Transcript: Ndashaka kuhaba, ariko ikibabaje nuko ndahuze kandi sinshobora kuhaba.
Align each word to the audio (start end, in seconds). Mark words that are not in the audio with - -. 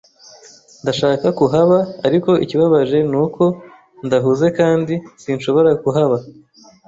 Ndashaka 0.83 1.27
kuhaba, 1.39 1.77
ariko 2.07 2.31
ikibabaje 2.43 2.97
nuko 3.11 3.43
ndahuze 4.05 4.47
kandi 4.59 4.93
sinshobora 5.21 5.69
kuhaba. 5.83 6.17